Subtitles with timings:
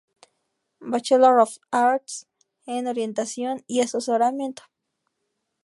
[0.93, 2.25] Bachelor of Arts
[2.65, 4.63] en Orientación y Asesoramiento